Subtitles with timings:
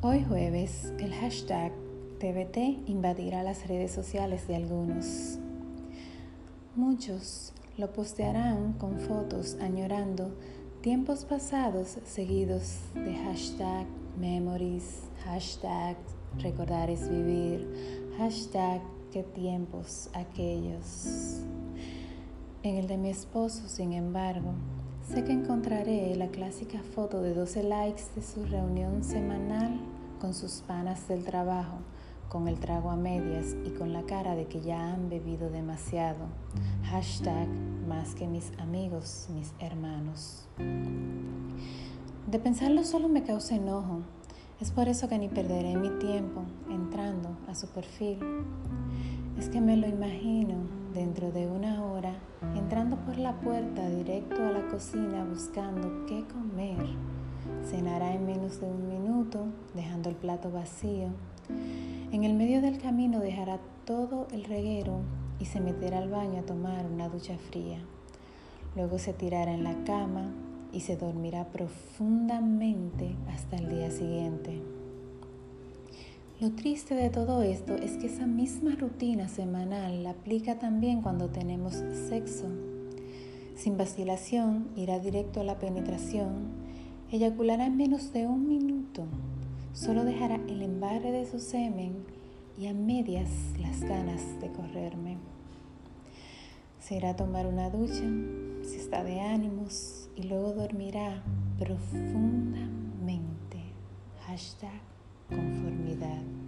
[0.00, 1.72] Hoy jueves, el hashtag
[2.20, 5.40] TBT invadirá las redes sociales de algunos.
[6.76, 10.38] Muchos lo postearán con fotos añorando
[10.82, 13.88] tiempos pasados seguidos de hashtag
[14.20, 15.96] memories, hashtag
[16.38, 17.66] recordar es vivir,
[18.18, 18.80] hashtag
[19.10, 21.40] qué tiempos aquellos.
[22.62, 24.54] En el de mi esposo, sin embargo,
[25.08, 29.80] sé que encontraré la clásica foto de 12 likes de su reunión semanal
[30.20, 31.78] con sus panas del trabajo,
[32.28, 36.26] con el trago a medias y con la cara de que ya han bebido demasiado.
[36.90, 37.48] Hashtag
[37.88, 40.46] más que mis amigos, mis hermanos.
[42.30, 44.02] De pensarlo solo me causa enojo.
[44.60, 48.18] Es por eso que ni perderé mi tiempo entrando a su perfil.
[49.38, 50.56] Es que me lo imagino
[50.98, 52.12] dentro de una hora
[52.56, 56.88] entrando por la puerta directo a la cocina buscando qué comer.
[57.64, 61.10] Cenará en menos de un minuto, dejando el plato vacío.
[62.10, 65.02] En el medio del camino dejará todo el reguero
[65.38, 67.78] y se meterá al baño a tomar una ducha fría.
[68.74, 70.32] Luego se tirará en la cama
[70.72, 74.60] y se dormirá profundamente hasta el día siguiente.
[76.40, 81.30] Lo triste de todo esto es que esa misma rutina semanal la aplica también cuando
[81.30, 82.46] tenemos sexo.
[83.56, 86.52] Sin vacilación, irá directo a la penetración,
[87.10, 89.02] eyaculará en menos de un minuto,
[89.72, 92.04] solo dejará el embarre de su semen
[92.56, 93.30] y a medias
[93.60, 95.16] las ganas de correrme.
[96.78, 98.04] Se irá a tomar una ducha,
[98.62, 101.20] si está de ánimos, y luego dormirá
[101.58, 103.58] profundamente.
[104.28, 104.97] Hashtag
[105.28, 106.47] conformidad.